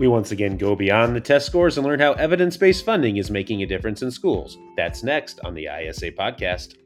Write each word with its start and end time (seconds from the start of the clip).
We 0.00 0.08
once 0.08 0.32
again 0.32 0.56
go 0.56 0.74
beyond 0.74 1.14
the 1.14 1.20
test 1.20 1.44
scores 1.44 1.76
and 1.76 1.86
learn 1.86 2.00
how 2.00 2.14
evidence 2.14 2.56
based 2.56 2.86
funding 2.86 3.18
is 3.18 3.30
making 3.30 3.62
a 3.62 3.66
difference 3.66 4.00
in 4.00 4.10
schools. 4.10 4.56
That's 4.74 5.02
next 5.02 5.40
on 5.40 5.52
the 5.52 5.66
ISA 5.66 6.12
podcast. 6.12 6.76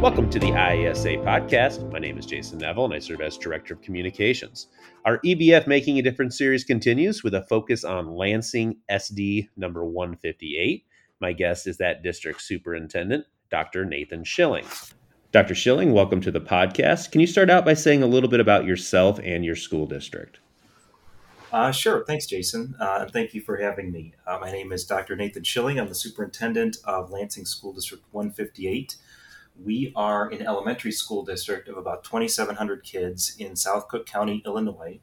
Welcome 0.00 0.30
to 0.30 0.38
the 0.38 0.48
ISA 0.48 1.18
podcast. 1.18 1.92
My 1.92 1.98
name 1.98 2.16
is 2.16 2.24
Jason 2.24 2.58
Nevel 2.58 2.86
and 2.86 2.94
I 2.94 3.00
serve 3.00 3.20
as 3.20 3.36
Director 3.36 3.74
of 3.74 3.82
Communications. 3.82 4.68
Our 5.04 5.18
EBF 5.18 5.66
Making 5.66 5.98
a 5.98 6.02
Difference 6.02 6.38
series 6.38 6.64
continues 6.64 7.22
with 7.22 7.34
a 7.34 7.44
focus 7.50 7.84
on 7.84 8.16
Lansing 8.16 8.78
SD 8.90 9.50
number 9.58 9.84
158. 9.84 10.86
My 11.20 11.32
guest 11.32 11.66
is 11.66 11.78
that 11.78 12.04
district 12.04 12.40
superintendent, 12.42 13.26
Dr. 13.50 13.84
Nathan 13.84 14.22
Schilling. 14.22 14.64
Dr. 15.32 15.52
Schilling, 15.52 15.92
welcome 15.92 16.20
to 16.20 16.30
the 16.30 16.40
podcast. 16.40 17.10
Can 17.10 17.20
you 17.20 17.26
start 17.26 17.50
out 17.50 17.64
by 17.64 17.74
saying 17.74 18.04
a 18.04 18.06
little 18.06 18.28
bit 18.28 18.38
about 18.38 18.66
yourself 18.66 19.18
and 19.24 19.44
your 19.44 19.56
school 19.56 19.84
district? 19.84 20.38
Uh, 21.52 21.72
sure. 21.72 22.04
Thanks, 22.06 22.26
Jason. 22.26 22.76
Uh, 22.78 22.98
and 23.00 23.10
thank 23.10 23.34
you 23.34 23.40
for 23.40 23.56
having 23.56 23.90
me. 23.90 24.14
Uh, 24.28 24.38
my 24.40 24.52
name 24.52 24.70
is 24.70 24.84
Dr. 24.84 25.16
Nathan 25.16 25.42
Schilling. 25.42 25.80
I'm 25.80 25.88
the 25.88 25.94
superintendent 25.94 26.76
of 26.84 27.10
Lansing 27.10 27.46
School 27.46 27.72
District 27.72 28.04
158. 28.12 28.94
We 29.60 29.92
are 29.96 30.28
an 30.28 30.42
elementary 30.42 30.92
school 30.92 31.24
district 31.24 31.68
of 31.68 31.76
about 31.76 32.04
2,700 32.04 32.84
kids 32.84 33.34
in 33.40 33.56
South 33.56 33.88
Cook 33.88 34.06
County, 34.06 34.40
Illinois. 34.46 35.00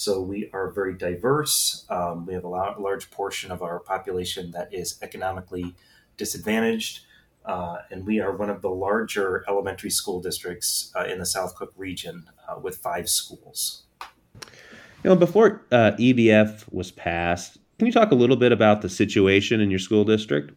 So 0.00 0.22
we 0.22 0.48
are 0.54 0.70
very 0.70 0.94
diverse. 0.94 1.84
Um, 1.90 2.24
we 2.24 2.32
have 2.32 2.44
a 2.44 2.48
large 2.48 3.10
portion 3.10 3.52
of 3.52 3.60
our 3.60 3.80
population 3.80 4.50
that 4.52 4.72
is 4.72 4.98
economically 5.02 5.74
disadvantaged. 6.16 7.00
Uh, 7.44 7.76
and 7.90 8.06
we 8.06 8.18
are 8.18 8.34
one 8.34 8.48
of 8.48 8.62
the 8.62 8.70
larger 8.70 9.44
elementary 9.46 9.90
school 9.90 10.18
districts 10.18 10.90
uh, 10.96 11.04
in 11.04 11.18
the 11.18 11.26
South 11.26 11.54
Cook 11.54 11.74
region 11.76 12.30
uh, 12.48 12.58
with 12.58 12.78
five 12.78 13.10
schools. 13.10 13.82
You 15.04 15.10
know, 15.10 15.16
before 15.16 15.66
uh, 15.70 15.92
EBF 15.98 16.72
was 16.72 16.90
passed, 16.90 17.58
can 17.78 17.86
you 17.86 17.92
talk 17.92 18.10
a 18.10 18.14
little 18.14 18.36
bit 18.36 18.52
about 18.52 18.80
the 18.80 18.88
situation 18.88 19.60
in 19.60 19.68
your 19.68 19.78
school 19.78 20.04
district? 20.04 20.52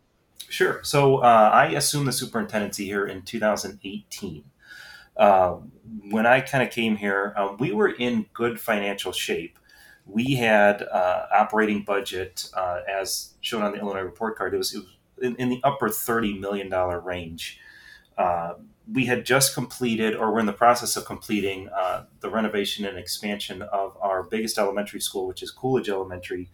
Sure. 0.48 0.80
So 0.84 1.18
uh, 1.18 1.50
I 1.54 1.66
assumed 1.72 2.08
the 2.08 2.14
superintendency 2.14 2.86
here 2.86 3.06
in 3.06 3.24
2018 3.24 4.46
uh, 5.18 5.58
when 6.10 6.26
I 6.26 6.42
kind 6.42 6.64
of 6.64 6.74
came 6.74 6.96
here, 6.96 7.34
um, 7.38 7.58
we 7.60 7.72
were 7.72 7.90
in 7.90 8.26
good 8.34 8.60
financial 8.60 9.12
shape. 9.12 9.60
We 10.06 10.36
had 10.36 10.82
uh, 10.82 11.28
operating 11.32 11.84
budget, 11.84 12.50
uh, 12.56 12.82
as 12.90 13.34
shown 13.42 13.62
on 13.62 13.72
the 13.72 13.80
Illinois 13.80 14.02
report 14.02 14.38
card, 14.38 14.54
it 14.54 14.58
was, 14.58 14.74
it 14.74 14.80
was 14.80 14.88
in, 15.22 15.36
in, 15.38 15.50
the 15.50 15.62
upper 15.64 15.88
$30 15.88 16.40
million 16.40 16.70
range. 17.04 17.60
Uh, 18.18 18.56
we 18.92 19.06
had 19.06 19.26
just 19.26 19.54
completed, 19.54 20.16
or 20.16 20.34
we're 20.34 20.40
in 20.40 20.46
the 20.46 20.52
process 20.52 20.98
of 20.98 21.06
completing, 21.06 21.70
uh, 21.70 22.06
the 22.20 22.30
renovation 22.30 22.86
and 22.86 22.98
expansion 22.98 23.62
of 23.62 23.98
our 24.02 24.24
biggest 24.24 24.58
elementary 24.58 25.00
school, 25.00 25.26
which 25.26 25.42
is 25.42 25.52
Coolidge 25.52 25.90
Elementary. 25.90 26.50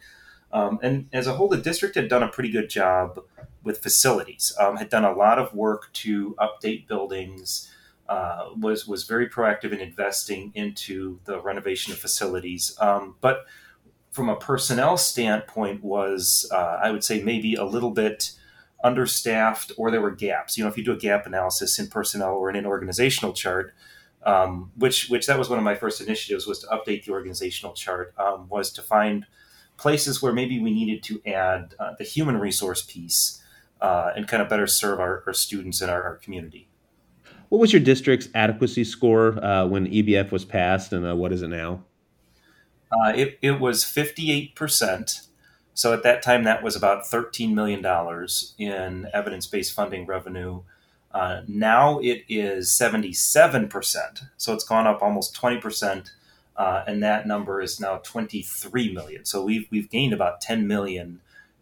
Um, 0.51 0.79
and 0.83 1.09
as 1.11 1.25
a 1.25 1.33
whole, 1.33 1.47
the 1.47 1.57
district 1.57 1.95
had 1.95 2.07
done 2.07 2.21
a 2.21 2.27
pretty 2.27 2.51
good 2.51 2.69
job 2.69 3.19
with 3.63 3.81
facilities, 3.81 4.53
um, 4.59 4.77
had 4.77 4.89
done 4.89 5.05
a 5.05 5.11
lot 5.11 5.39
of 5.39 5.53
work 5.53 5.91
to 5.93 6.35
update 6.39 6.87
buildings, 6.87 7.71
uh, 8.09 8.49
was 8.57 8.87
was 8.87 9.03
very 9.03 9.29
proactive 9.29 9.71
in 9.71 9.79
investing 9.79 10.51
into 10.55 11.19
the 11.25 11.39
renovation 11.39 11.93
of 11.93 11.99
facilities. 11.99 12.75
Um, 12.81 13.15
but 13.21 13.45
from 14.09 14.29
a 14.29 14.35
personnel 14.35 14.97
standpoint, 14.97 15.83
was 15.83 16.49
uh, 16.51 16.79
I 16.83 16.89
would 16.89 17.03
say 17.03 17.21
maybe 17.21 17.53
a 17.53 17.63
little 17.63 17.91
bit 17.91 18.31
understaffed, 18.83 19.71
or 19.77 19.91
there 19.91 20.01
were 20.01 20.11
gaps. 20.11 20.57
You 20.57 20.63
know, 20.63 20.69
if 20.69 20.77
you 20.77 20.83
do 20.83 20.93
a 20.93 20.97
gap 20.97 21.27
analysis 21.27 21.77
in 21.77 21.87
personnel 21.87 22.33
or 22.33 22.49
in 22.49 22.55
an 22.55 22.65
organizational 22.65 23.33
chart, 23.33 23.75
um, 24.23 24.71
which 24.75 25.09
which 25.09 25.27
that 25.27 25.37
was 25.37 25.47
one 25.47 25.59
of 25.59 25.65
my 25.65 25.75
first 25.75 26.01
initiatives 26.01 26.47
was 26.47 26.59
to 26.59 26.67
update 26.67 27.05
the 27.05 27.11
organizational 27.11 27.73
chart, 27.75 28.13
um, 28.17 28.49
was 28.49 28.71
to 28.71 28.81
find 28.81 29.27
places 29.77 30.21
where 30.21 30.33
maybe 30.33 30.59
we 30.59 30.71
needed 30.71 31.03
to 31.03 31.21
add 31.29 31.75
uh, 31.79 31.93
the 31.97 32.03
human 32.03 32.37
resource 32.37 32.81
piece 32.81 33.41
uh, 33.81 34.11
and 34.15 34.27
kind 34.27 34.41
of 34.41 34.49
better 34.49 34.67
serve 34.67 34.99
our, 34.99 35.23
our 35.27 35.33
students 35.33 35.79
and 35.79 35.91
our, 35.91 36.03
our 36.03 36.15
community. 36.15 36.68
What 37.49 37.59
was 37.59 37.73
your 37.73 37.81
district's 37.81 38.29
adequacy 38.35 38.83
score 38.83 39.43
uh, 39.43 39.65
when 39.65 39.87
EBF 39.87 40.31
was 40.31 40.45
passed, 40.45 40.93
and 40.93 41.05
uh, 41.05 41.15
what 41.15 41.31
is 41.31 41.41
it 41.41 41.47
now? 41.47 41.83
Uh, 42.91 43.13
it, 43.15 43.39
it 43.41 43.59
was 43.59 43.83
58%. 43.83 45.27
So 45.73 45.93
at 45.93 46.03
that 46.03 46.21
time, 46.21 46.43
that 46.43 46.63
was 46.63 46.75
about 46.75 47.03
$13 47.03 47.53
million 47.53 47.83
in 48.57 49.07
evidence 49.13 49.47
based 49.47 49.73
funding 49.73 50.05
revenue. 50.05 50.61
Uh, 51.11 51.41
now 51.47 51.99
it 51.99 52.23
is 52.27 52.69
77%. 52.69 54.25
So 54.37 54.53
it's 54.53 54.63
gone 54.63 54.87
up 54.87 55.01
almost 55.01 55.35
20%. 55.35 56.11
Uh, 56.55 56.83
and 56.85 57.01
that 57.01 57.25
number 57.25 57.61
is 57.61 57.79
now 57.79 57.97
23 57.97 58.93
million. 58.93 59.23
So 59.23 59.43
we've, 59.43 59.67
we've 59.71 59.89
gained 59.89 60.13
about 60.13 60.41
10 60.41 60.67
million 60.67 61.21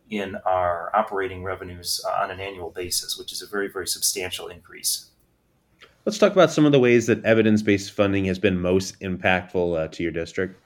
in 0.09 0.35
our 0.37 0.89
operating 0.95 1.43
revenues 1.43 2.01
uh, 2.05 2.23
on 2.23 2.31
an 2.31 2.39
annual 2.39 2.71
basis, 2.71 3.17
which 3.17 3.31
is 3.31 3.41
a 3.41 3.47
very, 3.47 3.69
very 3.69 3.87
substantial 3.87 4.47
increase. 4.47 5.11
Let's 6.07 6.19
talk 6.19 6.31
about 6.31 6.51
some 6.51 6.65
of 6.65 6.71
the 6.71 6.79
ways 6.79 7.07
that 7.07 7.25
evidence 7.25 7.61
based 7.61 7.91
funding 7.91 8.23
has 8.23 8.39
been 8.39 8.61
most 8.61 8.97
impactful 9.01 9.77
uh, 9.77 9.87
to 9.89 10.03
your 10.03 10.11
district. 10.13 10.57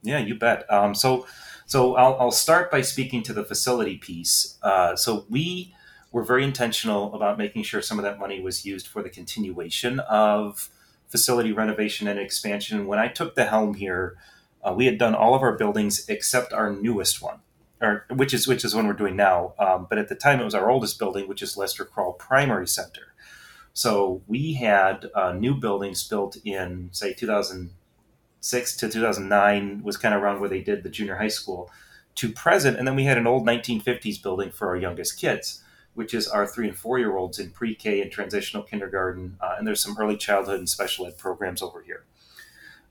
Yeah, 0.00 0.20
you 0.20 0.36
bet. 0.36 0.64
Um, 0.72 0.94
so, 0.94 1.26
so 1.66 1.96
I'll, 1.96 2.16
I'll, 2.18 2.30
start 2.30 2.70
by 2.70 2.80
speaking 2.80 3.22
to 3.24 3.34
the 3.34 3.44
facility 3.44 3.98
piece. 3.98 4.56
Uh, 4.62 4.96
so 4.96 5.26
we 5.28 5.74
were 6.12 6.22
very 6.24 6.44
intentional 6.44 7.14
about 7.14 7.36
making 7.36 7.64
sure 7.64 7.82
some 7.82 7.98
of 7.98 8.02
that 8.04 8.18
money 8.18 8.40
was 8.40 8.64
used 8.64 8.86
for 8.86 9.02
the 9.02 9.10
continuation 9.10 10.00
of 10.00 10.70
facility 11.08 11.52
renovation 11.52 12.08
and 12.08 12.18
expansion. 12.18 12.86
When 12.86 12.98
I 12.98 13.08
took 13.08 13.34
the 13.34 13.44
helm 13.44 13.74
here, 13.74 14.16
uh, 14.64 14.72
we 14.72 14.86
had 14.86 14.96
done 14.96 15.14
all 15.14 15.34
of 15.34 15.42
our 15.42 15.58
buildings 15.58 16.08
except 16.08 16.54
our 16.54 16.72
newest 16.72 17.20
one, 17.20 17.40
or 17.82 18.06
which 18.08 18.32
is 18.32 18.48
which 18.48 18.64
is 18.64 18.74
one 18.74 18.86
we're 18.86 18.94
doing 18.94 19.16
now. 19.16 19.52
Um, 19.58 19.86
but 19.90 19.98
at 19.98 20.08
the 20.08 20.14
time, 20.14 20.40
it 20.40 20.44
was 20.44 20.54
our 20.54 20.70
oldest 20.70 20.98
building, 20.98 21.28
which 21.28 21.42
is 21.42 21.58
Lester 21.58 21.84
Crawl 21.84 22.14
Primary 22.14 22.66
Center. 22.66 23.09
So 23.72 24.22
we 24.26 24.54
had 24.54 25.10
uh, 25.14 25.32
new 25.32 25.54
buildings 25.54 26.06
built 26.06 26.36
in, 26.44 26.88
say, 26.92 27.12
2006 27.12 28.76
to 28.76 28.88
2009 28.88 29.82
was 29.82 29.96
kind 29.96 30.14
of 30.14 30.22
around 30.22 30.40
where 30.40 30.48
they 30.48 30.60
did 30.60 30.82
the 30.82 30.88
junior 30.88 31.16
high 31.16 31.28
school 31.28 31.70
to 32.16 32.30
present. 32.30 32.76
And 32.76 32.86
then 32.86 32.96
we 32.96 33.04
had 33.04 33.18
an 33.18 33.26
old 33.26 33.46
1950s 33.46 34.22
building 34.22 34.50
for 34.50 34.68
our 34.68 34.76
youngest 34.76 35.18
kids, 35.18 35.62
which 35.94 36.12
is 36.12 36.28
our 36.28 36.46
three 36.46 36.68
and 36.68 36.76
four 36.76 36.98
year 36.98 37.16
olds 37.16 37.38
in 37.38 37.50
pre 37.50 37.74
K 37.74 38.00
and 38.00 38.10
transitional 38.10 38.62
kindergarten. 38.62 39.36
Uh, 39.40 39.54
and 39.58 39.66
there's 39.66 39.82
some 39.82 39.96
early 39.98 40.16
childhood 40.16 40.58
and 40.58 40.68
special 40.68 41.06
ed 41.06 41.16
programs 41.16 41.62
over 41.62 41.80
here. 41.82 42.04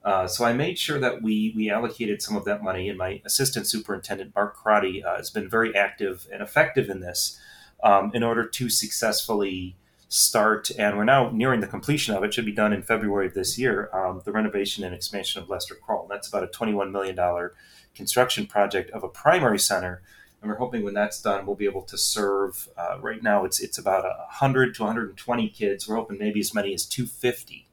Uh, 0.04 0.28
so 0.28 0.46
I 0.46 0.54
made 0.54 0.80
sure 0.80 1.00
that 1.00 1.22
we 1.22 1.54
we 1.56 1.70
allocated 1.70 2.22
some 2.22 2.38
of 2.38 2.46
that 2.46 2.64
money, 2.64 2.88
and 2.88 2.98
my 2.98 3.22
assistant 3.26 3.68
superintendent 3.68 4.34
Mark 4.34 4.56
Crotty 4.56 5.04
uh, 5.04 5.18
has 5.18 5.30
been 5.30 5.50
very 5.50 5.76
active 5.76 6.26
and 6.32 6.42
effective 6.42 6.90
in 6.90 7.02
this 7.02 7.38
um, 7.84 8.12
in 8.14 8.24
order 8.24 8.48
to 8.48 8.70
successfully 8.70 9.76
start, 10.09 10.72
and 10.78 10.97
we're 10.97 11.06
now 11.06 11.30
nearing 11.30 11.62
the 11.62 11.68
completion 11.68 12.16
of 12.16 12.24
it. 12.24 12.34
Should 12.34 12.46
be 12.46 12.52
done 12.52 12.74
in 12.74 12.81
February 12.81 13.28
of 13.28 13.36
this 13.36 13.58
year. 13.58 13.90
Um, 13.94 14.22
the 14.25 14.31
renovation 14.31 14.84
and 14.84 14.94
expansion 14.94 15.42
of 15.42 15.50
Lester 15.50 15.75
Crawl. 15.75 16.08
That's 16.09 16.28
about 16.28 16.44
a 16.44 16.47
twenty-one 16.47 16.92
million 16.92 17.16
dollar 17.16 17.53
construction 17.96 18.48
project 18.48 18.90
of 18.92 19.03
a 19.03 19.08
primary 19.08 19.59
center, 19.59 20.02
and 20.42 20.50
we're 20.50 20.58
hoping 20.58 20.84
when 20.84 20.94
that's 20.94 21.22
done, 21.22 21.46
we'll 21.46 21.56
be 21.56 21.66
able 21.66 21.84
to 21.84 21.98
serve. 21.98 22.69
Uh, 22.75 22.98
right 23.00 23.22
now, 23.22 23.46
it's 23.46 23.59
it's 23.59 23.78
about 23.78 24.06
hundred 24.30 24.75
to 24.75 24.84
one 24.84 24.94
hundred 24.94 25.09
and 25.09 25.18
twenty 25.18 25.48
kids. 25.48 25.88
We're 25.88 25.96
hoping 25.96 26.18
maybe 26.18 26.40
as 26.40 26.53
many 26.53 26.74
as 26.74 26.86
two 26.86 27.06
fifty 27.06 27.68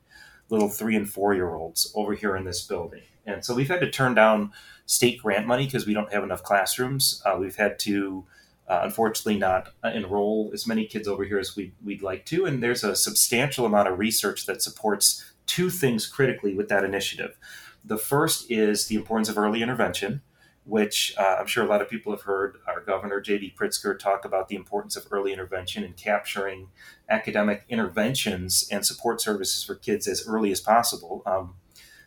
little 0.48 0.68
three 0.68 0.94
and 0.94 1.08
four 1.10 1.34
year 1.34 1.54
olds 1.54 1.92
over 1.94 2.14
here 2.14 2.36
in 2.36 2.44
this 2.44 2.64
building. 2.64 3.02
And 3.24 3.44
so 3.44 3.54
we've 3.54 3.68
had 3.68 3.80
to 3.80 3.90
turn 3.90 4.14
down 4.14 4.52
state 4.84 5.20
grant 5.20 5.46
money 5.46 5.64
because 5.64 5.86
we 5.86 5.94
don't 5.94 6.12
have 6.12 6.22
enough 6.22 6.44
classrooms. 6.44 7.20
Uh, 7.24 7.36
we've 7.40 7.56
had 7.56 7.78
to 7.80 8.24
uh, 8.68 8.80
unfortunately 8.82 9.38
not 9.38 9.68
enroll 9.84 10.50
as 10.52 10.66
many 10.66 10.86
kids 10.86 11.06
over 11.06 11.24
here 11.24 11.38
as 11.38 11.56
we'd, 11.56 11.72
we'd 11.84 12.02
like 12.02 12.26
to. 12.26 12.44
And 12.46 12.62
there's 12.62 12.84
a 12.84 12.96
substantial 12.96 13.64
amount 13.64 13.88
of 13.88 13.98
research 13.98 14.46
that 14.46 14.62
supports 14.62 15.24
two 15.46 15.70
things 15.70 16.06
critically 16.06 16.54
with 16.54 16.68
that 16.68 16.84
initiative. 16.84 17.38
The 17.84 17.98
first 17.98 18.50
is 18.50 18.88
the 18.88 18.96
importance 18.96 19.28
of 19.28 19.38
early 19.38 19.62
intervention, 19.62 20.22
which 20.64 21.14
uh, 21.16 21.36
I'm 21.38 21.46
sure 21.46 21.64
a 21.64 21.68
lot 21.68 21.80
of 21.80 21.88
people 21.88 22.10
have 22.10 22.22
heard 22.22 22.56
our 22.66 22.80
governor, 22.80 23.20
J.B. 23.20 23.54
Pritzker, 23.56 23.96
talk 23.96 24.24
about 24.24 24.48
the 24.48 24.56
importance 24.56 24.96
of 24.96 25.06
early 25.12 25.32
intervention 25.32 25.84
and 25.84 25.96
capturing 25.96 26.68
academic 27.08 27.64
interventions 27.68 28.68
and 28.72 28.84
support 28.84 29.20
services 29.20 29.62
for 29.62 29.76
kids 29.76 30.08
as 30.08 30.26
early 30.26 30.50
as 30.50 30.60
possible. 30.60 31.22
Um, 31.24 31.54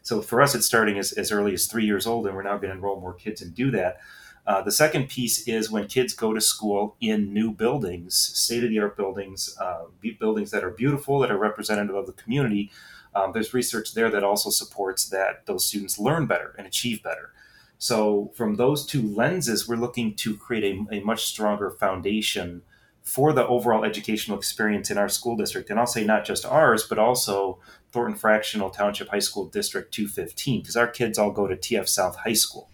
so 0.02 0.22
for 0.22 0.42
us, 0.42 0.56
it's 0.56 0.66
starting 0.66 0.98
as, 0.98 1.14
as 1.14 1.32
early 1.32 1.54
as 1.54 1.68
three 1.68 1.86
years 1.86 2.06
old, 2.06 2.28
and 2.28 2.36
we're 2.36 2.44
now 2.44 2.58
going 2.58 2.72
to 2.72 2.76
enroll 2.76 3.00
more 3.00 3.14
kids 3.14 3.42
and 3.42 3.56
do 3.56 3.72
that. 3.72 4.00
Uh, 4.50 4.64
the 4.64 4.72
second 4.72 5.08
piece 5.08 5.48
is 5.48 5.70
when 5.70 5.86
kids 5.86 6.12
go 6.12 6.34
to 6.34 6.42
school 6.42 6.96
in 7.00 7.32
new 7.32 7.52
buildings, 7.52 8.16
state 8.16 8.64
of 8.64 8.72
the 8.72 8.80
art 8.80 8.98
buildings, 8.98 9.56
uh, 9.62 9.84
buildings 10.20 10.50
that 10.50 10.64
are 10.64 10.72
beautiful, 10.72 11.20
that 11.20 11.30
are 11.30 11.38
representative 11.38 11.96
of 11.96 12.08
the 12.08 12.14
community. 12.14 12.72
Um, 13.14 13.32
there's 13.32 13.54
research 13.54 13.94
there 13.94 14.10
that 14.10 14.24
also 14.24 14.50
supports 14.50 15.08
that 15.10 15.46
those 15.46 15.68
students 15.68 16.00
learn 16.00 16.26
better 16.26 16.56
and 16.58 16.66
achieve 16.66 17.04
better. 17.04 17.32
So, 17.78 18.32
from 18.36 18.56
those 18.56 18.88
two 18.88 19.04
lenses, 19.04 19.68
we're 19.68 19.76
looking 19.76 20.16
to 20.16 20.36
create 20.36 20.64
a, 20.92 20.96
a 20.96 21.00
much 21.02 21.26
stronger 21.26 21.70
foundation 21.70 22.64
for 23.04 23.34
the 23.34 23.46
overall 23.46 23.86
educational 23.86 24.36
experience 24.36 24.90
in 24.90 24.98
our 24.98 25.10
school 25.10 25.38
district. 25.38 25.70
And 25.70 25.80
I'll 25.80 25.86
say 25.86 26.04
not 26.04 26.26
just 26.26 26.44
ours, 26.44 26.88
but 26.90 26.98
also 26.98 27.60
Thornton 27.92 28.18
Fractional 28.18 28.72
Township 28.72 29.10
High 29.10 29.20
School 29.20 29.46
District 29.46 29.94
215, 29.94 30.62
because 30.62 30.76
our 30.76 30.88
kids 30.88 31.20
all 31.20 31.30
go 31.30 31.46
to 31.46 31.56
TF 31.56 31.88
South 31.88 32.16
High 32.16 32.34
School. 32.34 32.68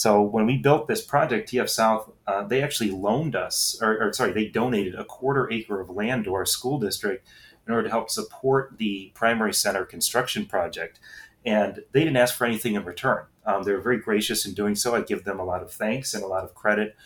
So 0.00 0.22
when 0.22 0.46
we 0.46 0.56
built 0.56 0.88
this 0.88 1.02
project, 1.02 1.52
TF 1.52 1.68
South, 1.68 2.10
uh, 2.26 2.42
they 2.44 2.62
actually 2.62 2.90
loaned 2.90 3.36
us, 3.36 3.78
or, 3.82 4.02
or, 4.02 4.14
sorry, 4.14 4.32
they 4.32 4.46
donated 4.46 4.94
a 4.94 5.04
quarter 5.04 5.52
acre 5.52 5.78
of 5.78 5.90
land 5.90 6.24
to 6.24 6.32
our 6.32 6.46
school 6.46 6.78
district 6.78 7.28
in 7.66 7.74
order 7.74 7.82
to 7.82 7.90
help 7.90 8.08
support 8.08 8.78
the 8.78 9.12
primary 9.14 9.52
center 9.52 9.84
construction 9.84 10.46
project. 10.46 11.00
And 11.44 11.84
they 11.92 12.00
didn't 12.00 12.16
ask 12.16 12.34
for 12.34 12.46
anything 12.46 12.76
in 12.76 12.84
return. 12.86 13.26
Um, 13.44 13.64
they 13.64 13.72
were 13.72 13.82
very 13.82 13.98
gracious 13.98 14.46
in 14.46 14.54
doing 14.54 14.74
so. 14.74 14.94
I 14.94 15.02
give 15.02 15.24
them 15.24 15.38
a 15.38 15.44
lot 15.44 15.62
of 15.62 15.70
thanks 15.70 16.14
and 16.14 16.24
a 16.24 16.28
lot 16.28 16.44
of 16.44 16.54
credit 16.54 16.96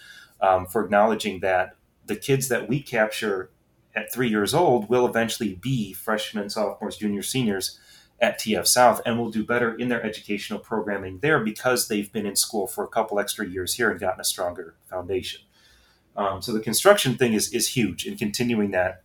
um, 0.40 0.64
for 0.64 0.84
acknowledging 0.84 1.40
that 1.40 1.74
the 2.06 2.14
kids 2.14 2.46
that 2.46 2.68
we 2.68 2.80
capture 2.80 3.50
at 3.96 4.12
three 4.12 4.28
years 4.28 4.54
old 4.54 4.88
will 4.88 5.04
eventually 5.04 5.54
be 5.60 5.92
freshmen, 5.92 6.48
sophomores, 6.48 6.98
juniors, 6.98 7.28
seniors 7.28 7.80
at 8.20 8.38
TF 8.40 8.66
South 8.66 9.00
and 9.04 9.18
will 9.18 9.30
do 9.30 9.44
better 9.44 9.74
in 9.74 9.88
their 9.88 10.02
educational 10.02 10.58
programming 10.58 11.18
there 11.18 11.40
because 11.40 11.88
they've 11.88 12.12
been 12.12 12.26
in 12.26 12.36
school 12.36 12.66
for 12.66 12.84
a 12.84 12.88
couple 12.88 13.18
extra 13.18 13.46
years 13.46 13.74
here 13.74 13.90
and 13.90 14.00
gotten 14.00 14.20
a 14.20 14.24
stronger 14.24 14.76
foundation. 14.88 15.42
Um, 16.16 16.40
so 16.40 16.52
the 16.52 16.60
construction 16.60 17.16
thing 17.16 17.32
is, 17.32 17.52
is 17.52 17.68
huge 17.68 18.06
in 18.06 18.16
continuing 18.16 18.70
that. 18.70 19.02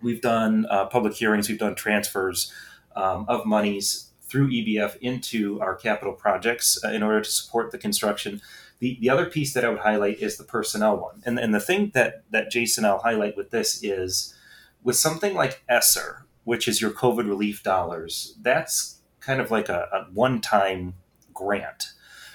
We've 0.00 0.20
done 0.20 0.66
uh, 0.68 0.86
public 0.86 1.14
hearings, 1.14 1.48
we've 1.48 1.58
done 1.58 1.74
transfers 1.74 2.52
um, 2.96 3.24
of 3.28 3.46
monies 3.46 4.10
through 4.22 4.48
EBF 4.48 4.96
into 4.96 5.60
our 5.60 5.74
capital 5.74 6.14
projects 6.14 6.78
uh, 6.82 6.88
in 6.88 7.02
order 7.02 7.20
to 7.20 7.30
support 7.30 7.70
the 7.70 7.78
construction. 7.78 8.40
The, 8.78 8.98
the 9.00 9.10
other 9.10 9.26
piece 9.26 9.52
that 9.52 9.64
I 9.64 9.68
would 9.68 9.80
highlight 9.80 10.18
is 10.20 10.38
the 10.38 10.44
personnel 10.44 10.96
one. 10.96 11.22
And, 11.24 11.38
and 11.38 11.54
the 11.54 11.60
thing 11.60 11.92
that, 11.94 12.24
that 12.30 12.50
Jason, 12.50 12.84
I'll 12.84 12.98
highlight 12.98 13.36
with 13.36 13.50
this 13.50 13.84
is 13.84 14.34
with 14.82 14.96
something 14.96 15.34
like 15.34 15.62
ESSER, 15.68 16.24
which 16.44 16.68
is 16.68 16.80
your 16.80 16.90
COVID 16.90 17.28
relief 17.28 17.62
dollars, 17.62 18.36
that's 18.42 19.00
kind 19.20 19.40
of 19.40 19.50
like 19.50 19.68
a, 19.68 19.88
a 19.92 20.12
one 20.12 20.40
time 20.40 20.94
grant. 21.32 21.92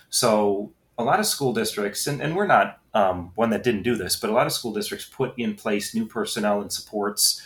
So 0.10 0.72
a 0.98 1.04
lot 1.04 1.20
of 1.20 1.26
school 1.26 1.54
districts, 1.54 2.08
and, 2.08 2.22
and 2.22 2.36
we're 2.36 2.48
not 2.48 2.80
um, 2.94 3.32
one 3.36 3.52
that 3.52 3.64
didn't 3.64 3.84
do 3.84 3.96
this, 3.96 4.16
but 4.16 4.30
a 4.30 4.34
lot 4.34 4.48
of 4.48 4.54
school 4.54 4.74
districts 4.74 5.06
put 5.06 5.38
in 5.38 5.56
place 5.56 5.94
new 5.94 6.06
personnel 6.06 6.62
and 6.62 6.72
supports 6.72 7.42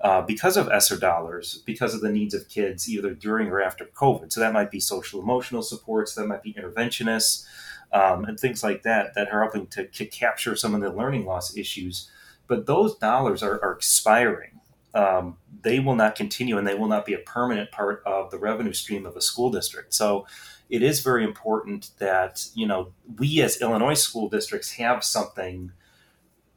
uh, 0.00 0.22
because 0.22 0.56
of 0.56 0.68
ESSER 0.68 0.98
dollars, 0.98 1.62
because 1.64 1.94
of 1.94 2.00
the 2.00 2.10
needs 2.10 2.34
of 2.34 2.48
kids, 2.48 2.88
either 2.88 3.14
during 3.14 3.48
or 3.48 3.62
after 3.62 3.84
COVID. 3.84 4.32
So 4.32 4.40
that 4.40 4.52
might 4.52 4.70
be 4.70 4.80
social 4.80 5.20
emotional 5.20 5.62
supports, 5.62 6.14
that 6.14 6.26
might 6.26 6.42
be 6.42 6.52
interventionists, 6.52 7.46
um, 7.92 8.24
and 8.24 8.38
things 8.38 8.62
like 8.62 8.82
that 8.82 9.14
that 9.14 9.30
are 9.32 9.42
helping 9.42 9.66
to, 9.68 10.06
capture 10.06 10.56
some 10.56 10.74
of 10.74 10.80
the 10.80 10.92
learning 10.92 11.24
loss 11.24 11.56
issues. 11.56 12.10
But 12.46 12.66
those 12.66 12.96
dollars 12.96 13.42
are, 13.42 13.62
are 13.62 13.72
expiring 13.72 14.60
um, 14.96 15.36
they 15.62 15.78
will 15.78 15.94
not 15.94 16.14
continue 16.14 16.56
and 16.56 16.66
they 16.66 16.74
will 16.74 16.88
not 16.88 17.04
be 17.04 17.12
a 17.12 17.18
permanent 17.18 17.70
part 17.70 18.02
of 18.06 18.30
the 18.30 18.38
revenue 18.38 18.72
stream 18.72 19.04
of 19.04 19.14
a 19.14 19.20
school 19.20 19.50
district. 19.50 19.92
So 19.92 20.26
it 20.70 20.82
is 20.82 21.00
very 21.00 21.22
important 21.22 21.90
that 21.98 22.46
you 22.54 22.66
know 22.66 22.92
we 23.18 23.42
as 23.42 23.60
Illinois 23.60 23.94
school 23.94 24.28
districts 24.28 24.72
have 24.72 25.04
something 25.04 25.72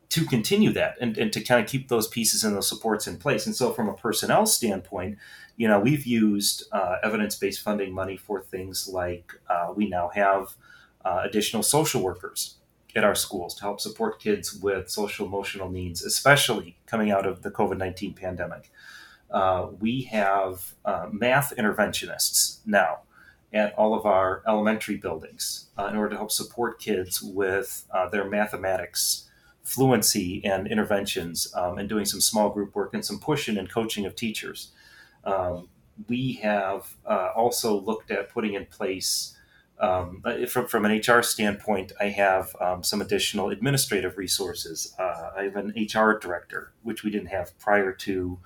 to 0.09 0.25
continue 0.25 0.71
that 0.73 0.95
and, 0.99 1.17
and 1.19 1.31
to 1.33 1.41
kind 1.41 1.63
of 1.63 1.69
keep 1.69 1.87
those 1.87 2.07
pieces 2.07 2.43
and 2.43 2.55
those 2.55 2.67
supports 2.67 3.05
in 3.05 3.17
place. 3.17 3.45
And 3.45 3.55
so 3.55 3.71
from 3.71 3.87
a 3.87 3.93
personnel 3.93 4.47
standpoint, 4.47 5.19
you 5.55 5.67
know, 5.67 5.79
we've 5.79 6.05
used 6.05 6.63
uh, 6.71 6.95
evidence-based 7.03 7.61
funding 7.61 7.93
money 7.93 8.17
for 8.17 8.41
things 8.41 8.89
like 8.91 9.33
uh, 9.49 9.71
we 9.75 9.87
now 9.87 10.09
have 10.15 10.55
uh, 11.05 11.21
additional 11.23 11.61
social 11.61 12.01
workers 12.01 12.58
at 12.95 13.03
our 13.03 13.15
schools 13.15 13.55
to 13.55 13.61
help 13.61 13.79
support 13.79 14.19
kids 14.19 14.53
with 14.53 14.89
social 14.89 15.25
emotional 15.25 15.69
needs, 15.69 16.03
especially 16.03 16.77
coming 16.85 17.11
out 17.11 17.25
of 17.25 17.41
the 17.43 17.51
COVID 17.51 17.77
19 17.77 18.13
pandemic. 18.13 18.71
Uh, 19.29 19.67
we 19.79 20.03
have 20.03 20.73
uh, 20.85 21.07
math 21.11 21.55
interventionists 21.55 22.59
now 22.65 22.99
at 23.53 23.73
all 23.75 23.93
of 23.93 24.05
our 24.05 24.43
elementary 24.47 24.97
buildings 24.97 25.67
uh, 25.77 25.85
in 25.85 25.95
order 25.95 26.09
to 26.09 26.17
help 26.17 26.31
support 26.31 26.79
kids 26.79 27.21
with 27.21 27.85
uh, 27.91 28.07
their 28.09 28.27
mathematics 28.27 29.29
fluency 29.63 30.43
and 30.43 30.67
interventions 30.67 31.53
um, 31.55 31.77
and 31.77 31.87
doing 31.87 32.05
some 32.05 32.19
small 32.19 32.49
group 32.49 32.73
work 32.75 32.93
and 32.93 33.05
some 33.05 33.19
pushing 33.19 33.57
and 33.57 33.71
coaching 33.71 34.05
of 34.05 34.15
teachers. 34.15 34.71
Um, 35.23 35.69
we 36.07 36.33
have 36.41 36.95
uh, 37.05 37.29
also 37.35 37.79
looked 37.79 38.09
at 38.09 38.29
putting 38.29 38.53
in 38.53 38.65
place 38.65 39.37
um, 39.79 40.23
from, 40.47 40.67
from 40.67 40.85
an 40.85 40.99
HR 40.99 41.21
standpoint, 41.21 41.93
I 41.99 42.05
have 42.05 42.55
um, 42.59 42.83
some 42.83 43.01
additional 43.01 43.49
administrative 43.49 44.17
resources. 44.17 44.93
Uh, 44.99 45.29
I 45.37 45.43
have 45.43 45.55
an 45.55 45.73
HR 45.75 46.19
director, 46.19 46.73
which 46.83 47.03
we 47.03 47.11
didn't 47.11 47.29
have 47.29 47.57
prior 47.59 47.93
to 47.93 48.39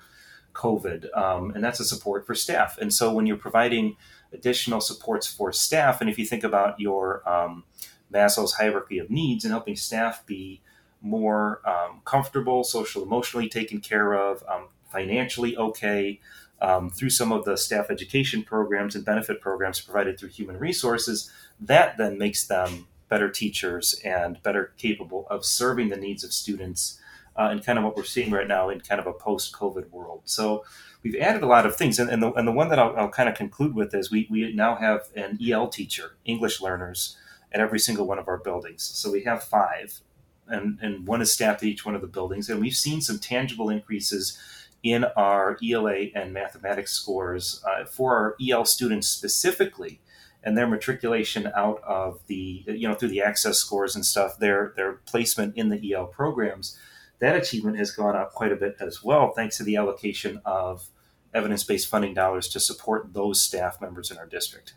COVID, 0.52 1.16
um, 1.16 1.50
and 1.50 1.64
that's 1.64 1.80
a 1.80 1.84
support 1.84 2.26
for 2.26 2.34
staff. 2.34 2.78
And 2.78 2.94
so 2.94 3.12
when 3.12 3.26
you're 3.26 3.36
providing 3.36 3.96
additional 4.32 4.80
supports 4.80 5.26
for 5.26 5.52
staff, 5.52 6.00
and 6.00 6.08
if 6.08 6.18
you 6.18 6.24
think 6.24 6.44
about 6.44 6.78
your 6.78 7.28
um, 7.28 7.64
Maslow's 8.12 8.54
hierarchy 8.54 8.98
of 8.98 9.10
needs 9.10 9.44
and 9.44 9.52
helping 9.52 9.74
staff 9.74 10.24
be 10.26 10.62
more 11.02 11.60
um, 11.68 12.00
comfortable, 12.04 12.62
social, 12.62 13.02
emotionally 13.02 13.48
taken 13.48 13.80
care 13.80 14.14
of, 14.14 14.44
um, 14.48 14.68
financially 14.88 15.56
okay, 15.56 16.20
um, 16.60 16.90
through 16.90 17.10
some 17.10 17.32
of 17.32 17.44
the 17.44 17.56
staff 17.56 17.90
education 17.90 18.42
programs 18.42 18.94
and 18.94 19.04
benefit 19.04 19.40
programs 19.40 19.80
provided 19.80 20.18
through 20.18 20.30
human 20.30 20.58
resources, 20.58 21.30
that 21.60 21.96
then 21.98 22.18
makes 22.18 22.46
them 22.46 22.86
better 23.08 23.28
teachers 23.28 24.00
and 24.04 24.42
better 24.42 24.72
capable 24.78 25.26
of 25.30 25.44
serving 25.44 25.88
the 25.88 25.96
needs 25.96 26.24
of 26.24 26.32
students 26.32 26.98
uh, 27.36 27.48
and 27.50 27.64
kind 27.64 27.78
of 27.78 27.84
what 27.84 27.96
we're 27.96 28.04
seeing 28.04 28.30
right 28.30 28.48
now 28.48 28.68
in 28.70 28.80
kind 28.80 29.00
of 29.00 29.06
a 29.06 29.12
post-COVID 29.12 29.90
world. 29.90 30.22
So 30.24 30.64
we've 31.02 31.16
added 31.16 31.42
a 31.42 31.46
lot 31.46 31.66
of 31.66 31.76
things, 31.76 31.98
and, 31.98 32.08
and, 32.08 32.22
the, 32.22 32.32
and 32.32 32.46
the 32.46 32.52
one 32.52 32.68
that 32.68 32.78
I'll, 32.78 32.96
I'll 32.96 33.08
kind 33.08 33.28
of 33.28 33.34
conclude 33.34 33.74
with 33.74 33.94
is 33.94 34.10
we, 34.10 34.26
we 34.30 34.52
now 34.52 34.76
have 34.76 35.08
an 35.16 35.38
EL 35.44 35.68
teacher, 35.68 36.16
English 36.24 36.60
learners, 36.60 37.16
at 37.52 37.60
every 37.60 37.78
single 37.78 38.06
one 38.06 38.18
of 38.18 38.28
our 38.28 38.38
buildings. 38.38 38.82
So 38.82 39.10
we 39.10 39.24
have 39.24 39.42
five, 39.42 40.00
and, 40.48 40.78
and 40.80 41.06
one 41.06 41.22
is 41.22 41.32
staffed 41.32 41.62
at 41.62 41.68
each 41.68 41.84
one 41.84 41.94
of 41.94 42.00
the 42.00 42.06
buildings, 42.06 42.48
and 42.48 42.60
we've 42.60 42.74
seen 42.74 43.00
some 43.00 43.18
tangible 43.18 43.68
increases 43.68 44.38
in 44.84 45.04
our 45.16 45.58
ELA 45.64 46.08
and 46.14 46.32
mathematics 46.32 46.92
scores 46.92 47.64
uh, 47.66 47.86
for 47.86 48.14
our 48.14 48.36
EL 48.40 48.66
students 48.66 49.08
specifically 49.08 49.98
and 50.44 50.56
their 50.56 50.68
matriculation 50.68 51.50
out 51.56 51.82
of 51.82 52.20
the 52.26 52.62
you 52.66 52.86
know 52.86 52.94
through 52.94 53.08
the 53.08 53.22
access 53.22 53.56
scores 53.56 53.96
and 53.96 54.04
stuff 54.04 54.38
their 54.38 54.74
their 54.76 54.92
placement 55.06 55.56
in 55.56 55.70
the 55.70 55.92
EL 55.92 56.06
programs 56.06 56.78
that 57.18 57.34
achievement 57.34 57.78
has 57.78 57.90
gone 57.90 58.14
up 58.14 58.32
quite 58.34 58.52
a 58.52 58.56
bit 58.56 58.76
as 58.78 59.02
well 59.02 59.32
thanks 59.32 59.56
to 59.56 59.64
the 59.64 59.74
allocation 59.74 60.40
of 60.44 60.88
evidence-based 61.32 61.88
funding 61.88 62.12
dollars 62.12 62.46
to 62.46 62.60
support 62.60 63.14
those 63.14 63.42
staff 63.42 63.80
members 63.80 64.10
in 64.10 64.18
our 64.18 64.26
district 64.26 64.74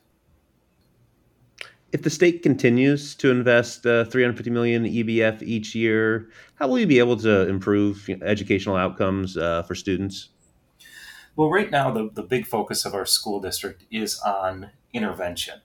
if 1.91 2.03
the 2.03 2.09
state 2.09 2.43
continues 2.43 3.15
to 3.15 3.31
invest 3.31 3.85
uh, 3.85 4.05
350 4.05 4.49
million 4.49 4.83
EBF 4.83 5.41
each 5.41 5.73
year, 5.73 6.29
how 6.55 6.67
will 6.67 6.79
you 6.79 6.87
be 6.87 6.99
able 6.99 7.17
to 7.17 7.47
improve 7.47 8.09
educational 8.21 8.75
outcomes 8.75 9.37
uh, 9.37 9.63
for 9.63 9.73
students? 9.73 10.29
Well, 11.35 11.49
right 11.49 11.71
now, 11.71 11.91
the, 11.91 12.09
the 12.11 12.23
big 12.23 12.45
focus 12.45 12.83
of 12.83 12.93
our 12.93 13.05
school 13.05 13.39
district 13.39 13.85
is 13.91 14.19
on 14.19 14.71
intervention 14.91 15.61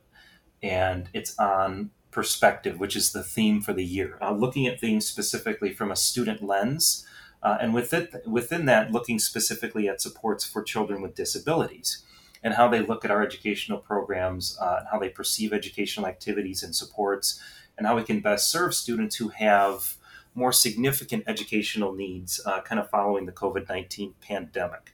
and 0.63 1.09
it's 1.13 1.37
on 1.39 1.91
perspective, 2.11 2.79
which 2.79 2.95
is 2.95 3.13
the 3.13 3.23
theme 3.23 3.61
for 3.61 3.73
the 3.73 3.85
year. 3.85 4.19
Uh, 4.21 4.33
looking 4.33 4.67
at 4.67 4.79
things 4.79 5.07
specifically 5.07 5.73
from 5.73 5.91
a 5.91 5.97
student 5.97 6.43
lens, 6.43 7.07
uh, 7.43 7.59
and 7.61 7.75
within, 7.75 8.07
within 8.27 8.67
that, 8.67 8.93
looking 8.93 9.19
specifically 9.19 9.89
at 9.89 10.01
supports 10.01 10.45
for 10.45 10.63
children 10.63 11.03
with 11.03 11.17
disabilities 11.17 12.05
and 12.43 12.55
how 12.55 12.69
they 12.69 12.81
look 12.81 13.05
at 13.05 13.11
our 13.11 13.23
educational 13.23 13.79
programs 13.79 14.59
uh, 14.61 14.77
and 14.81 14.89
how 14.91 14.99
they 14.99 15.09
perceive 15.09 15.53
educational 15.53 16.07
activities 16.07 16.63
and 16.63 16.75
supports, 16.75 17.41
and 17.79 17.87
how 17.87 17.97
we 17.97 18.03
can 18.03 18.21
best 18.21 18.51
serve 18.51 18.75
students 18.75 19.17
who 19.17 19.29
have 19.29 19.97
more 20.35 20.53
significant 20.53 21.25
educational 21.27 21.93
needs, 21.95 22.41
uh, 22.47 22.61
kind 22.63 22.81
of 22.81 22.89
following 22.91 23.27
the 23.27 23.33
COVID 23.33 23.69
19 23.69 24.15
pandemic. 24.21 24.93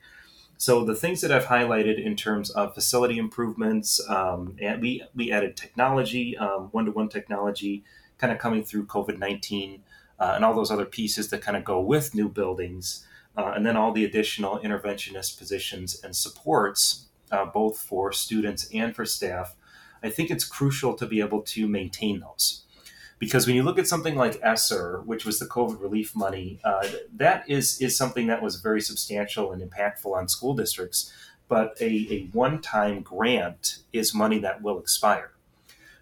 So 0.57 0.83
the 0.83 0.95
things 0.95 1.21
that 1.21 1.31
I've 1.31 1.45
highlighted 1.45 2.03
in 2.03 2.17
terms 2.17 2.49
of 2.49 2.73
facility 2.73 3.17
improvements, 3.17 4.01
um, 4.09 4.57
and 4.61 4.81
we 4.81 5.03
we 5.15 5.31
added 5.31 5.55
technology, 5.55 6.35
one 6.71 6.85
to 6.85 6.91
one 6.91 7.07
technology, 7.07 7.85
kind 8.17 8.33
of 8.33 8.39
coming 8.39 8.65
through 8.65 8.85
COVID 8.87 9.17
nineteen, 9.17 9.83
uh, 10.19 10.33
and 10.35 10.43
all 10.43 10.53
those 10.53 10.69
other 10.69 10.85
pieces 10.85 11.29
that 11.29 11.41
kind 11.41 11.55
of 11.55 11.63
go 11.63 11.79
with 11.79 12.13
new 12.13 12.27
buildings, 12.27 13.07
uh, 13.37 13.53
and 13.55 13.65
then 13.65 13.77
all 13.77 13.93
the 13.93 14.03
additional 14.03 14.59
interventionist 14.59 15.37
positions 15.37 16.01
and 16.03 16.13
supports 16.13 17.05
uh, 17.31 17.45
both 17.45 17.77
for 17.77 18.11
students 18.11 18.69
and 18.73 18.95
for 18.95 19.05
staff, 19.05 19.55
I 20.03 20.09
think 20.09 20.31
it's 20.31 20.45
crucial 20.45 20.93
to 20.95 21.05
be 21.05 21.19
able 21.19 21.41
to 21.41 21.67
maintain 21.67 22.19
those. 22.19 22.63
Because 23.19 23.45
when 23.45 23.55
you 23.57 23.63
look 23.63 23.77
at 23.77 23.87
something 23.87 24.15
like 24.15 24.39
ESSER, 24.41 25.01
which 25.05 25.25
was 25.25 25.39
the 25.39 25.45
COVID 25.45 25.81
relief 25.81 26.15
money, 26.15 26.59
uh, 26.63 26.87
that 27.13 27.49
is, 27.49 27.81
is 27.81 27.97
something 27.97 28.27
that 28.27 28.41
was 28.41 28.55
very 28.61 28.79
substantial 28.79 29.51
and 29.51 29.61
impactful 29.61 30.11
on 30.11 30.29
school 30.29 30.53
districts. 30.53 31.11
But 31.49 31.75
a, 31.81 32.07
a 32.09 32.29
one 32.31 32.61
time 32.61 33.01
grant 33.01 33.79
is 33.91 34.13
money 34.13 34.39
that 34.39 34.61
will 34.61 34.79
expire. 34.79 35.31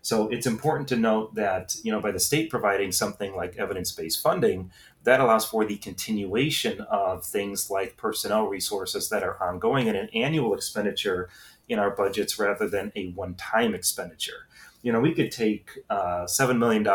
So 0.02 0.30
it's 0.30 0.46
important 0.46 0.88
to 0.90 0.96
note 0.96 1.36
that, 1.36 1.76
you 1.84 1.92
know, 1.92 2.00
by 2.00 2.12
the 2.12 2.20
state 2.20 2.50
providing 2.50 2.92
something 2.92 3.36
like 3.36 3.58
evidence 3.58 3.92
based 3.92 4.22
funding, 4.22 4.72
that 5.08 5.22
allows 5.22 5.46
for 5.46 5.64
the 5.64 5.78
continuation 5.78 6.82
of 6.82 7.24
things 7.24 7.72
like 7.72 7.96
personnel 7.96 8.48
resources 8.48 9.08
that 9.08 9.24
are 9.24 9.42
ongoing 9.42 9.88
and 9.88 9.96
an 9.96 10.10
annual 10.14 10.54
expenditure 10.54 11.30
in 11.70 11.80
our 11.80 11.92
budgets 11.92 12.38
rather 12.38 12.68
than 12.68 12.92
a 12.94 13.12
one-time 13.12 13.74
expenditure. 13.74 14.50
You 14.82 14.92
know, 14.92 15.00
we 15.00 15.14
could 15.14 15.32
take 15.32 15.70
uh, 15.90 16.26
$7 16.26 16.58
million 16.58 16.86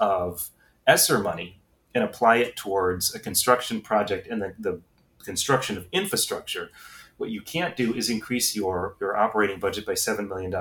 of 0.00 0.50
ESSER 0.88 1.20
money 1.20 1.60
and 1.94 2.02
apply 2.02 2.38
it 2.38 2.56
towards 2.56 3.14
a 3.14 3.20
construction 3.20 3.80
project 3.80 4.26
and 4.26 4.42
the, 4.42 4.52
the 4.58 4.80
construction 5.22 5.76
of 5.76 5.86
infrastructure. 5.92 6.70
What 7.18 7.30
you 7.30 7.40
can't 7.40 7.76
do 7.76 7.94
is 7.94 8.10
increase 8.10 8.56
your, 8.56 8.96
your 8.98 9.16
operating 9.16 9.60
budget 9.60 9.86
by 9.86 9.92
$7 9.92 10.26
million 10.26 10.52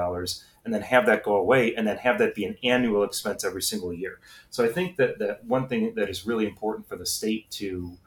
and 0.65 0.73
then 0.73 0.81
have 0.81 1.05
that 1.05 1.23
go 1.23 1.35
away 1.35 1.73
and 1.75 1.87
then 1.87 1.97
have 1.97 2.19
that 2.19 2.35
be 2.35 2.45
an 2.45 2.57
annual 2.63 3.03
expense 3.03 3.43
every 3.43 3.61
single 3.61 3.93
year. 3.93 4.19
So 4.49 4.63
I 4.63 4.67
think 4.67 4.97
that, 4.97 5.19
that 5.19 5.45
one 5.45 5.67
thing 5.67 5.93
that 5.95 6.09
is 6.09 6.25
really 6.25 6.45
important 6.45 6.87
for 6.87 6.95
the 6.95 7.05
state 7.05 7.49
to 7.51 7.97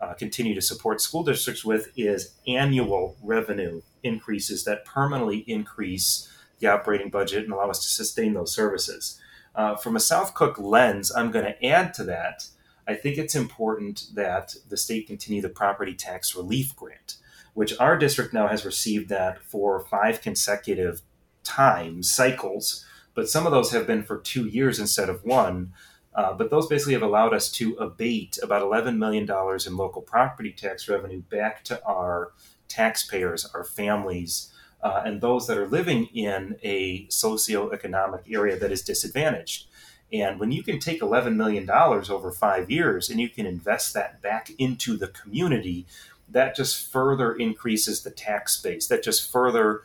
uh, 0.00 0.14
continue 0.14 0.54
to 0.54 0.60
support 0.60 1.00
school 1.00 1.22
districts 1.22 1.64
with 1.64 1.92
is 1.96 2.34
annual 2.46 3.16
revenue 3.22 3.82
increases 4.02 4.64
that 4.64 4.84
permanently 4.84 5.38
increase 5.46 6.28
the 6.58 6.66
operating 6.66 7.08
budget 7.08 7.44
and 7.44 7.52
allow 7.52 7.70
us 7.70 7.80
to 7.80 7.88
sustain 7.88 8.34
those 8.34 8.54
services. 8.54 9.20
Uh, 9.54 9.76
from 9.76 9.96
a 9.96 10.00
South 10.00 10.34
Cook 10.34 10.58
lens, 10.58 11.14
I'm 11.14 11.30
going 11.30 11.44
to 11.44 11.64
add 11.64 11.94
to 11.94 12.04
that. 12.04 12.46
I 12.86 12.94
think 12.94 13.16
it's 13.16 13.34
important 13.34 14.06
that 14.14 14.56
the 14.68 14.76
state 14.76 15.06
continue 15.06 15.42
the 15.42 15.48
property 15.48 15.94
tax 15.94 16.34
relief 16.34 16.74
grant, 16.74 17.16
which 17.54 17.78
our 17.78 17.96
district 17.96 18.32
now 18.32 18.48
has 18.48 18.64
received 18.64 19.08
that 19.10 19.42
for 19.42 19.80
five 19.80 20.20
consecutive 20.20 21.02
times, 21.44 22.10
cycles, 22.10 22.84
but 23.14 23.28
some 23.28 23.46
of 23.46 23.52
those 23.52 23.72
have 23.72 23.86
been 23.86 24.02
for 24.02 24.18
two 24.18 24.46
years 24.46 24.78
instead 24.78 25.08
of 25.08 25.24
one. 25.24 25.72
Uh, 26.14 26.34
but 26.34 26.50
those 26.50 26.66
basically 26.66 26.92
have 26.92 27.02
allowed 27.02 27.32
us 27.32 27.50
to 27.50 27.74
abate 27.76 28.38
about 28.42 28.62
$11 28.62 28.98
million 28.98 29.22
in 29.66 29.76
local 29.76 30.02
property 30.02 30.52
tax 30.52 30.88
revenue 30.88 31.22
back 31.22 31.64
to 31.64 31.82
our 31.86 32.32
taxpayers, 32.68 33.46
our 33.54 33.64
families, 33.64 34.52
uh, 34.82 35.02
and 35.06 35.20
those 35.20 35.46
that 35.46 35.56
are 35.56 35.68
living 35.68 36.06
in 36.06 36.56
a 36.62 37.06
socioeconomic 37.06 38.30
area 38.30 38.58
that 38.58 38.72
is 38.72 38.82
disadvantaged. 38.82 39.66
And 40.12 40.38
when 40.38 40.52
you 40.52 40.62
can 40.62 40.78
take 40.78 41.00
$11 41.00 41.36
million 41.36 41.68
over 41.70 42.30
five 42.30 42.70
years 42.70 43.08
and 43.08 43.18
you 43.18 43.30
can 43.30 43.46
invest 43.46 43.94
that 43.94 44.20
back 44.20 44.50
into 44.58 44.96
the 44.98 45.08
community, 45.08 45.86
that 46.28 46.54
just 46.54 46.90
further 46.90 47.32
increases 47.34 48.02
the 48.02 48.10
tax 48.10 48.60
base. 48.60 48.86
That 48.88 49.02
just 49.02 49.30
further 49.30 49.82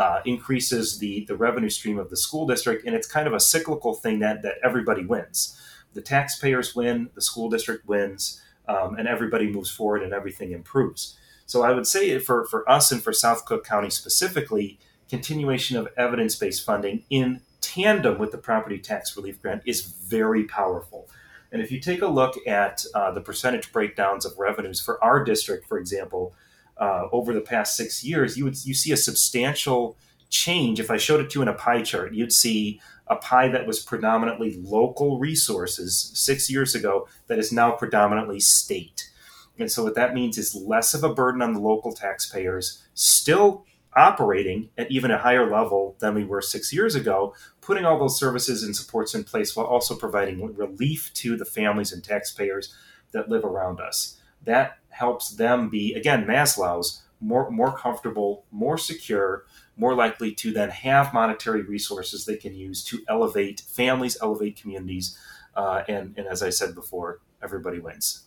uh, 0.00 0.22
increases 0.24 0.98
the, 0.98 1.26
the 1.26 1.36
revenue 1.36 1.68
stream 1.68 1.98
of 1.98 2.08
the 2.08 2.16
school 2.16 2.46
district. 2.46 2.86
And 2.86 2.96
it's 2.96 3.06
kind 3.06 3.26
of 3.26 3.34
a 3.34 3.38
cyclical 3.38 3.92
thing 3.92 4.20
that, 4.20 4.40
that 4.42 4.54
everybody 4.64 5.04
wins. 5.04 5.60
The 5.92 6.00
taxpayers 6.00 6.74
win, 6.74 7.10
the 7.14 7.20
school 7.20 7.50
district 7.50 7.86
wins, 7.86 8.40
um, 8.66 8.96
and 8.96 9.06
everybody 9.06 9.52
moves 9.52 9.70
forward 9.70 10.02
and 10.02 10.14
everything 10.14 10.52
improves. 10.52 11.18
So 11.44 11.62
I 11.62 11.72
would 11.72 11.86
say 11.86 12.18
for, 12.18 12.46
for 12.46 12.68
us 12.68 12.90
and 12.90 13.02
for 13.02 13.12
South 13.12 13.44
Cook 13.44 13.62
County 13.66 13.90
specifically, 13.90 14.78
continuation 15.10 15.76
of 15.76 15.88
evidence 15.98 16.34
based 16.34 16.64
funding 16.64 17.04
in 17.10 17.42
tandem 17.60 18.18
with 18.18 18.32
the 18.32 18.38
property 18.38 18.78
tax 18.78 19.14
relief 19.18 19.42
grant 19.42 19.60
is 19.66 19.82
very 19.82 20.44
powerful. 20.44 21.10
And 21.52 21.60
if 21.60 21.70
you 21.70 21.78
take 21.78 22.00
a 22.00 22.06
look 22.06 22.36
at 22.46 22.86
uh, 22.94 23.10
the 23.10 23.20
percentage 23.20 23.70
breakdowns 23.70 24.24
of 24.24 24.38
revenues 24.38 24.80
for 24.80 25.02
our 25.04 25.22
district, 25.22 25.68
for 25.68 25.78
example, 25.78 26.32
uh, 26.80 27.08
over 27.12 27.32
the 27.32 27.40
past 27.40 27.76
six 27.76 28.02
years, 28.02 28.36
you 28.36 28.44
would 28.44 28.64
you 28.64 28.74
see 28.74 28.90
a 28.90 28.96
substantial 28.96 29.96
change. 30.30 30.80
If 30.80 30.90
I 30.90 30.96
showed 30.96 31.20
it 31.20 31.30
to 31.30 31.38
you 31.38 31.42
in 31.42 31.48
a 31.48 31.54
pie 31.54 31.82
chart, 31.82 32.14
you'd 32.14 32.32
see 32.32 32.80
a 33.06 33.16
pie 33.16 33.48
that 33.48 33.66
was 33.66 33.80
predominantly 33.80 34.58
local 34.62 35.18
resources 35.18 36.12
six 36.14 36.48
years 36.48 36.74
ago 36.74 37.08
that 37.26 37.38
is 37.38 37.52
now 37.52 37.72
predominantly 37.72 38.40
state. 38.40 39.10
And 39.58 39.70
so 39.70 39.84
what 39.84 39.96
that 39.96 40.14
means 40.14 40.38
is 40.38 40.54
less 40.54 40.94
of 40.94 41.04
a 41.04 41.12
burden 41.12 41.42
on 41.42 41.52
the 41.52 41.60
local 41.60 41.92
taxpayers, 41.92 42.82
still 42.94 43.66
operating 43.94 44.70
at 44.78 44.90
even 44.90 45.10
a 45.10 45.18
higher 45.18 45.50
level 45.50 45.96
than 45.98 46.14
we 46.14 46.24
were 46.24 46.40
six 46.40 46.72
years 46.72 46.94
ago, 46.94 47.34
putting 47.60 47.84
all 47.84 47.98
those 47.98 48.18
services 48.18 48.62
and 48.62 48.74
supports 48.74 49.14
in 49.14 49.24
place 49.24 49.54
while 49.54 49.66
also 49.66 49.96
providing 49.96 50.54
relief 50.54 51.12
to 51.14 51.36
the 51.36 51.44
families 51.44 51.92
and 51.92 52.02
taxpayers 52.02 52.74
that 53.12 53.28
live 53.28 53.44
around 53.44 53.80
us. 53.80 54.18
That 54.44 54.78
helps 55.00 55.30
them 55.30 55.70
be, 55.70 55.94
again, 55.94 56.26
Maslow's, 56.26 57.02
more, 57.20 57.50
more 57.50 57.74
comfortable, 57.76 58.44
more 58.50 58.76
secure, 58.76 59.46
more 59.76 59.94
likely 59.94 60.32
to 60.32 60.52
then 60.52 60.68
have 60.68 61.14
monetary 61.14 61.62
resources 61.62 62.26
they 62.26 62.36
can 62.36 62.54
use 62.54 62.84
to 62.84 63.00
elevate 63.08 63.60
families, 63.60 64.18
elevate 64.20 64.60
communities, 64.60 65.18
uh, 65.56 65.82
and, 65.88 66.14
and 66.18 66.26
as 66.26 66.42
I 66.42 66.50
said 66.50 66.74
before, 66.74 67.20
everybody 67.42 67.80
wins. 67.80 68.26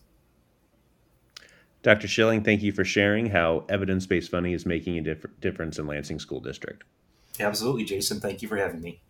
Dr. 1.84 2.08
Schilling, 2.08 2.44
thank 2.44 2.63
you 2.63 2.72
for 2.72 2.84
sharing 2.84 3.27
how 3.27 3.65
evidence 3.70 4.08
based 4.08 4.32
funding 4.32 4.53
is 4.53 4.65
making 4.65 4.98
a 4.98 5.01
diff- 5.01 5.25
difference 5.39 5.77
in 5.77 5.86
Lansing 5.86 6.20
School 6.20 6.39
District. 6.39 6.84
Absolutely, 7.39 7.84
Jason. 7.84 8.20
Thank 8.20 8.42
you 8.42 8.48
for 8.48 8.58
having 8.58 8.82
me. 8.82 9.01